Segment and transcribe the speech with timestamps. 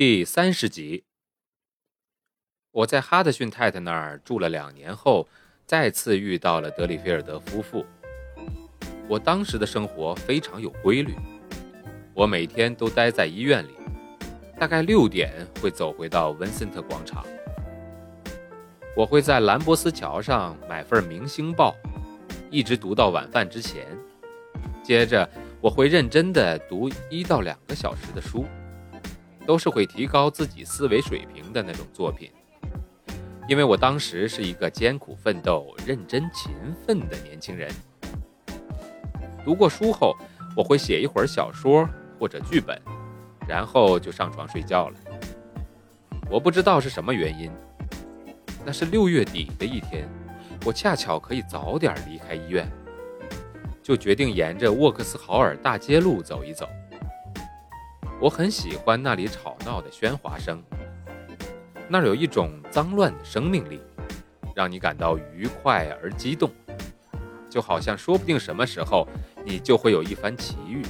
[0.00, 1.04] 第三十集，
[2.70, 5.28] 我在哈德逊太太那儿住了两年后。
[5.66, 7.84] 再次遇到了德里菲尔德夫妇。
[9.06, 11.14] 我当时的生活非常有规律，
[12.14, 13.74] 我每天都待在医院里，
[14.58, 17.22] 大概六点会走回到文森特广场。
[18.96, 21.76] 我会在兰博斯桥上买份《明星报》，
[22.50, 23.86] 一直读到晚饭之前。
[24.82, 25.28] 接着
[25.60, 28.46] 我会认真地读一到两个小时的书，
[29.50, 32.30] 都是会提高自己思维水平的那种作品。
[33.48, 36.52] 因为我当时是一个艰苦奋斗、认真勤
[36.86, 37.68] 奋的年轻人。
[39.44, 40.14] 读过书后，
[40.56, 41.84] 我会写一会儿小说
[42.16, 42.80] 或者剧本，
[43.48, 44.94] 然后就上床睡觉了。
[46.30, 47.50] 我不知道是什么原因，
[48.64, 50.08] 那是六月底的一天，
[50.64, 52.70] 我恰巧可以早点离开医院，
[53.82, 56.68] 就决定沿着沃克斯豪尔大街路走一走。
[58.20, 60.62] 我很喜欢那里吵闹的喧哗声。
[61.88, 63.80] 那儿有一种脏乱的生命力，
[64.54, 66.50] 让你感到愉快而激动，
[67.48, 69.08] 就好像说不定什么时候
[69.42, 70.82] 你就会有一番奇遇。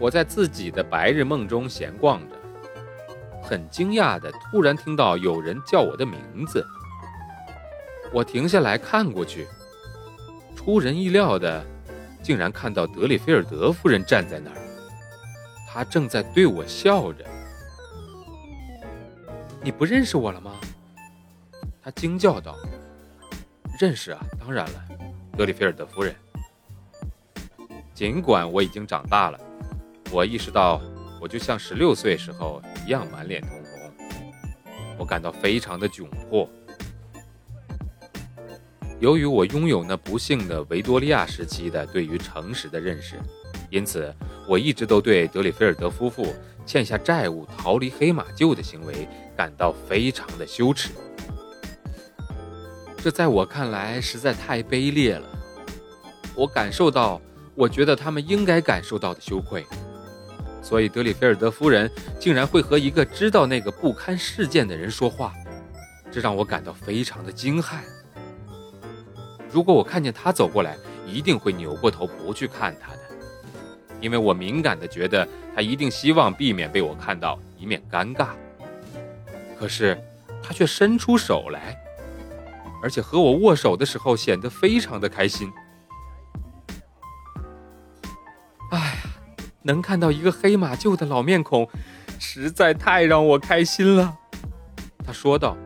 [0.00, 2.36] 我在自己的白日梦中闲逛着，
[3.40, 6.66] 很惊讶的突然听到有人叫我的名字。
[8.12, 9.46] 我停下来看过去，
[10.56, 11.64] 出人意料的，
[12.22, 14.56] 竟然看到德里菲尔德夫人站在那儿，
[15.76, 17.22] 他正在对我笑着。
[19.62, 20.52] 你不认识我了吗？
[21.82, 22.56] 他惊叫道。
[23.78, 24.84] “认识啊，当然了，
[25.36, 26.16] 德里菲尔德夫人。
[27.92, 29.38] 尽管我已经长大了，
[30.10, 30.80] 我意识到
[31.20, 33.92] 我就像十六岁时候一样满脸通红，
[34.96, 36.48] 我感到非常的窘迫。
[38.98, 43.20] 由于我拥有那不幸的维多利亚时期的对于诚实的认识，
[43.68, 44.10] 因此
[44.48, 46.26] 我一直都对德里菲尔德夫妇。”
[46.66, 50.90] 欠下债务逃离黑马厩的行为感到非常的羞耻，
[52.96, 55.28] 这在我看来实在太卑劣了。
[56.34, 57.22] 我感受到，
[57.54, 59.64] 我觉得他们应该感受到的羞愧，
[60.60, 65.32] 所以德里菲尔德夫人竟然会和一个知道那个不堪事件的人说话，
[66.10, 67.76] 这让我感到非常的惊骇。
[69.52, 73.05] 如果我看见他走过来，一定会扭过头不去看他的。
[74.06, 78.28] 因为我敏感的觉得他一定希望避免被我看到，以免尴尬。
[79.58, 80.00] 可是
[80.40, 81.76] 他却伸出手来，
[82.80, 85.52] 而且和我握手的时候显得非常的开心。
[88.70, 88.96] 哎呀，
[89.62, 91.68] 能看到一个黑马厩的老面孔，
[92.20, 94.16] 实在太让我开心了。
[95.04, 95.56] 他说道：“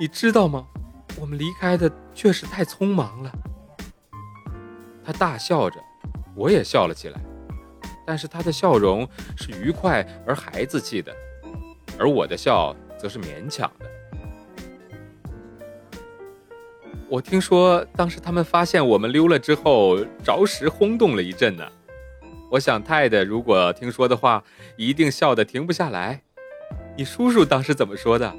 [0.00, 0.66] 你知道吗？
[1.20, 3.30] 我们离开的确实太匆忙了。”
[5.04, 5.78] 他大笑着，
[6.34, 7.20] 我也笑了起来。
[8.08, 11.14] 但是他的笑容是愉快而孩子气的，
[11.98, 13.86] 而我的笑则是勉强的。
[17.06, 21.68] 我听说当时他们发现我们溜了之后，着实轰动了一阵呢。
[22.50, 24.42] 我想泰德如果听说的话，
[24.78, 26.22] 一定笑得停不下来。
[26.96, 28.34] 你叔叔当时怎么说的？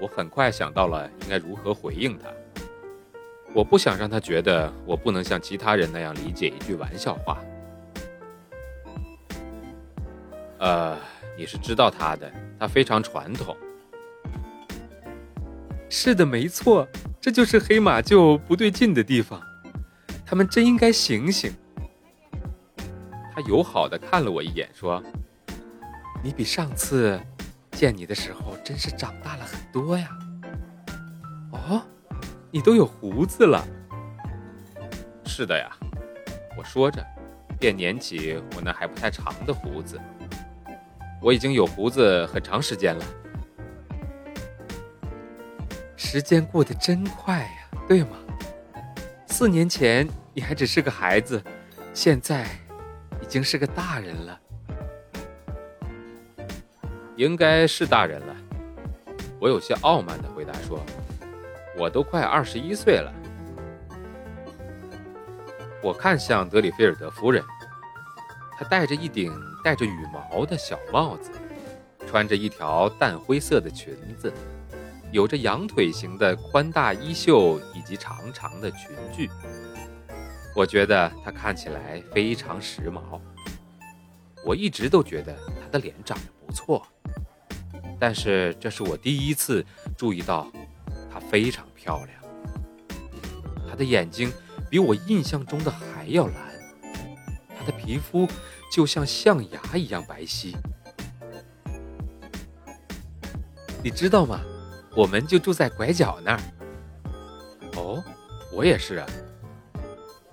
[0.00, 2.26] 我很快想到了应该如何回应他。
[3.54, 7.38] 我不想让他觉得我不能像其他人那样理解一句玩笑话。
[10.58, 10.96] 呃，
[11.36, 13.56] 你是知道他的，他非常传统。
[15.88, 16.86] 是的，没错，
[17.20, 19.40] 这就是黑马厩不对劲的地方。
[20.24, 21.52] 他们真应该醒醒。
[23.32, 25.02] 他友好的看了我一眼，说
[26.24, 27.20] ：“你比上次
[27.72, 30.08] 见你的时候真是长大了很多呀。”
[31.52, 31.82] 哦，
[32.50, 33.64] 你都有胡子了。
[35.24, 35.70] 是的呀，
[36.56, 37.04] 我说着，
[37.60, 40.00] 便捻起我那还不太长的胡子。
[41.20, 43.04] 我已经有胡子很长时间了，
[45.96, 48.16] 时间过得真快呀，对吗？
[49.26, 51.42] 四年前你还只是个孩子，
[51.92, 52.46] 现在
[53.20, 54.40] 已经是个大人了，
[57.16, 58.36] 应该是大人了。
[59.40, 60.80] 我有些傲慢的回答说
[61.76, 63.12] ：“我都快二十一岁了。”
[65.82, 67.44] 我看向德里菲尔德夫人，
[68.58, 69.32] 她戴着一顶
[69.62, 71.30] 带着羽毛的小帽子，
[72.06, 74.32] 穿着一条淡灰色的裙子，
[75.12, 79.28] 有着羊腿型的宽大衣袖以及长长的裙裾。
[80.54, 83.20] 我觉得她看起来非常时髦。
[84.44, 86.86] 我一直都觉得她的脸长得不错，
[87.98, 89.64] 但是这是我第一次
[89.98, 90.50] 注意到
[91.12, 92.10] 她非常漂亮。
[93.68, 94.32] 她的眼睛
[94.70, 96.45] 比我印象中的还要蓝，
[97.86, 98.28] 皮肤
[98.68, 100.52] 就像象牙一样白皙。
[103.80, 104.40] 你知道吗？
[104.96, 106.40] 我们就住在拐角那儿。
[107.76, 108.02] 哦，
[108.52, 109.06] 我也是啊。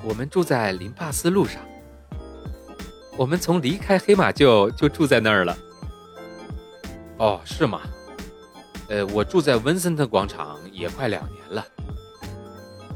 [0.04, 1.62] 我们住在林帕斯路上。
[3.16, 5.56] 我们从离开黑马厩就住在那儿了。
[7.20, 7.82] 哦，是吗？
[8.90, 11.64] 呃，我住在温森特广场也快两年了。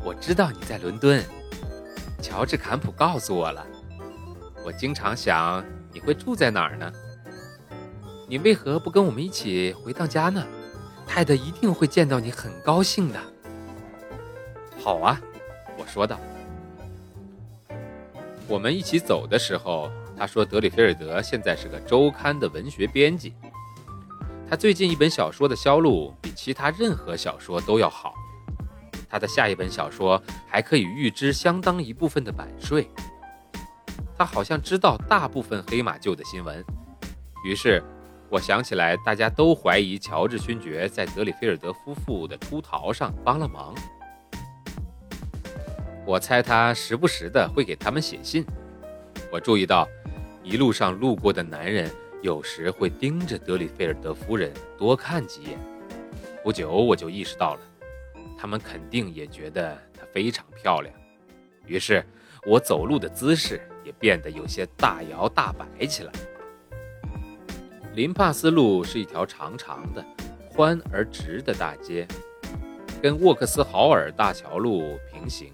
[0.03, 1.23] 我知道你在伦敦，
[2.23, 3.63] 乔治·坎普告诉我了。
[4.67, 6.91] 我经常想你会住在哪儿呢？
[8.27, 10.45] 你为何不跟我们一起回趟家呢？
[11.07, 13.17] 泰德一定会见到你很高兴的。
[14.77, 15.21] 好啊，
[15.77, 16.19] 我说道。
[18.45, 19.89] 我们一起走的时候。
[20.17, 23.35] 他说：“德里菲尔德现在是个周刊的文学编辑。
[24.49, 28.15] 他最近一本小说的销路比其他任何小说都要好。
[29.07, 32.89] 他的下一本小说还可以预支相当一部分的版税。
[34.17, 36.63] 他好像知道大部分黑马厩的新闻。
[37.45, 37.83] 于是，
[38.29, 43.75] 我想起来，大家都怀疑乔治勋爵在德里菲尔德夫妇的出逃上帮了忙。
[46.05, 48.45] 我猜他时不时的会给他们写信。
[49.31, 49.87] 我注意到。”
[50.43, 51.91] 一路上路过的男人
[52.21, 55.59] 有时会盯着德里菲尔德夫人多看几眼。
[56.41, 57.59] 不久，我就意识到了，
[58.37, 60.95] 他们肯定也觉得她非常漂亮。
[61.65, 62.01] 于是，
[62.45, 66.11] 我走路的姿势也变得有些大摇大摆起来。
[67.95, 70.05] 林帕斯路是一条长长的、
[70.53, 72.05] 宽而直的大街，
[73.01, 75.53] 跟沃克斯豪尔大桥路平行。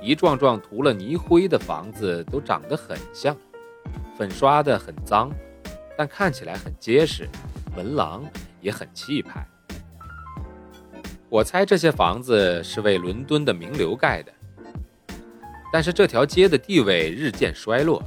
[0.00, 3.36] 一幢幢涂了泥灰的房子都长得很像。
[4.16, 5.30] 粉刷的很脏，
[5.96, 7.28] 但看起来很结实，
[7.76, 8.24] 门廊
[8.62, 9.46] 也很气派。
[11.28, 14.32] 我猜这些房子是为伦敦的名流盖的，
[15.72, 18.02] 但是这条街的地位日渐衰落，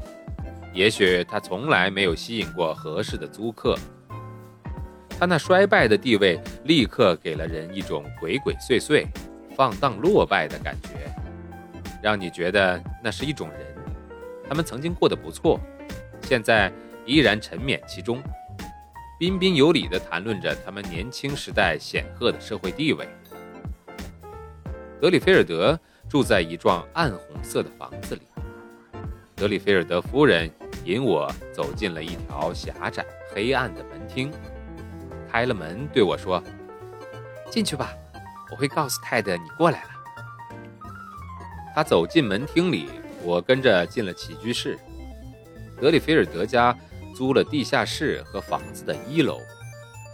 [0.73, 3.77] 也许它从来没有吸引过合适的租客。
[5.17, 9.05] 它那衰败的地位立刻给了人一种鬼鬼祟祟、
[9.55, 10.89] 放荡落败的感觉，
[12.01, 13.59] 让你觉得那是一种人，
[14.49, 15.59] 他们曾经过得不错。
[16.23, 16.71] 现在
[17.05, 18.21] 依然沉湎其中，
[19.19, 23.07] 彬彬有礼地谈论着他们年轻时代显赫的社会地位。
[24.99, 25.79] 德里菲尔德
[26.13, 28.21] 住在一幢暗红色的房子里。
[29.35, 30.47] 德里菲尔德夫人
[30.85, 34.31] 引我走进了一条狭窄黑暗的门厅，
[35.27, 36.39] 开了门对我说
[37.49, 37.95] ：“进去吧，
[38.51, 39.89] 我会告诉泰德你过来了。”
[41.73, 42.91] 他走进门厅里，
[43.23, 44.77] 我跟着进了起居室。
[45.81, 46.77] 德里菲尔德家
[47.15, 49.39] 租了地下室和房子的一楼，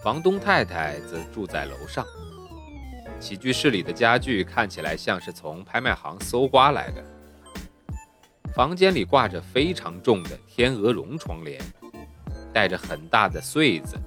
[0.02, 2.06] 房东太太则住在楼上。
[3.20, 7.04] 起居室里的家具看起来像是从拍卖行搜刮来的。
[8.56, 11.62] 房间里挂着非常重的天鹅绒窗帘，
[12.54, 13.98] 带着很大的穗子，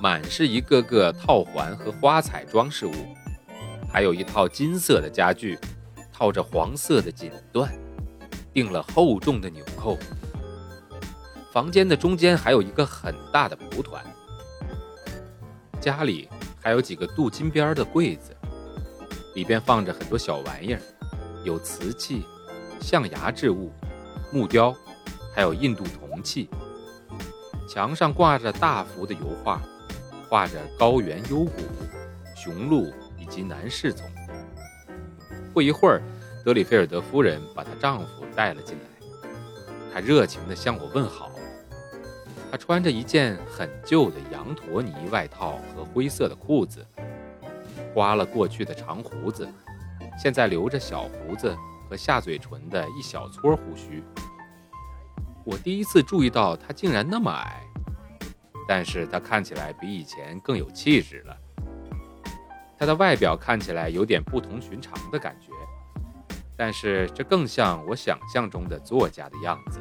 [0.00, 2.92] 满是一个个套环和花彩装饰物，
[3.92, 5.58] 还有一套金色的家具，
[6.12, 7.68] 套着黄色的锦缎。
[8.52, 9.96] 钉了厚重的纽扣。
[11.52, 14.04] 房间的中间还有一个很大的蒲团。
[15.80, 16.28] 家里
[16.68, 18.36] 还有几个镀金边的柜子，
[19.34, 20.80] 里边放着很多小玩意儿，
[21.42, 22.26] 有瓷器、
[22.78, 23.72] 象牙制物、
[24.30, 24.76] 木雕，
[25.34, 26.50] 还有印度铜器。
[27.66, 29.62] 墙上挂着大幅的油画，
[30.28, 31.52] 画着高原幽谷、
[32.36, 34.06] 雄鹿以及男侍从。
[35.54, 36.02] 不一会儿。
[36.44, 39.18] 德里菲尔德夫人把她丈夫带了进来，
[39.90, 41.30] 她热情地向我问好。
[42.50, 46.86] 他穿着一件很旧的羊驼呢外套和灰色的裤子，
[47.92, 49.48] 刮了过去的长胡子，
[50.18, 51.56] 现在留着小胡子
[51.88, 54.02] 和下嘴唇的一小撮胡须。
[55.44, 57.62] 我第一次注意到他竟然那么矮，
[58.66, 61.36] 但是他看起来比以前更有气质了。
[62.78, 65.52] 他的外表看起来有点不同寻常的感觉。
[66.56, 69.80] 但是这更像我想象中的作家的样子。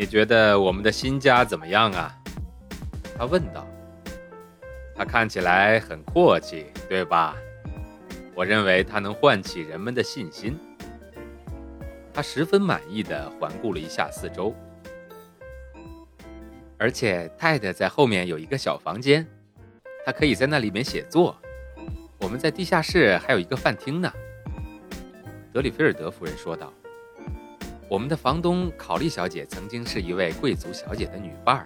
[0.00, 2.10] 你觉得我们的新家怎么样啊？
[3.18, 3.66] 他问道。
[4.96, 7.36] 他看起来很阔气，对吧？
[8.34, 10.58] 我认为它能唤起人们的信心。
[12.14, 14.54] 他十分满意的环顾了一下四周，
[16.78, 19.26] 而且泰德在后面有一个小房间，
[20.06, 21.36] 他可以在那里面写作。
[22.20, 24.10] 我们在地下室还有一个饭厅呢。
[25.52, 26.72] 德里菲尔德夫人说道
[27.90, 31.64] ：“我们的房东考利小姐曾经是一位贵族小姐的女伴儿，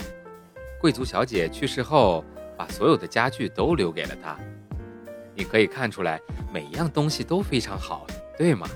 [0.80, 2.24] 贵族小姐去世后，
[2.56, 4.34] 把所有的家具都留给了她。
[5.34, 6.18] 你可以看出来，
[6.50, 8.06] 每一样东西都非常好，
[8.38, 8.66] 对吗？”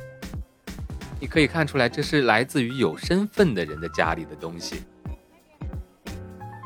[1.18, 4.82] 你可以看出来，这是来自于有身份的人的家里的东西。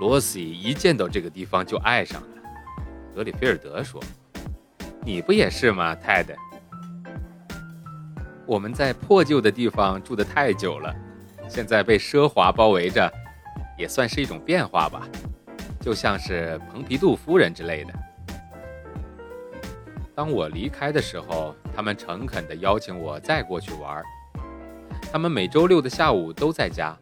[0.01, 2.29] 罗西一见到这个地方就爱上了。
[3.15, 4.03] 德里菲尔德说
[5.07, 6.35] ：“你不也是吗，泰德？
[8.53, 10.95] 我们在破旧的地方住得太久了，
[11.49, 13.11] 现在被奢华包围着，
[13.79, 15.09] 也算是一种变化吧，
[15.81, 17.95] 就像是蓬皮杜夫人之类的。
[20.15, 24.05] 当我离开的时候，他们诚恳地邀请我再过去玩。”
[25.11, 26.95] 他们每周六的下午都在家，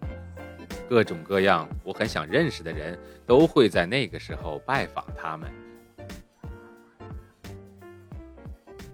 [0.88, 5.50] 各种各样我很想认识的人都会在那个时候拜访他们。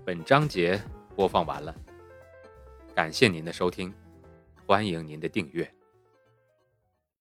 [0.06, 0.80] 本章节
[1.14, 1.74] 播放完了，
[2.96, 3.92] 感谢您的收听，
[4.64, 5.70] 欢迎您的订阅。